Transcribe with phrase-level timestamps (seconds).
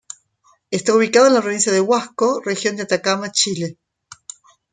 [0.71, 3.77] Está ubicado en la provincia de Huasco, Región de Atacama, Chile.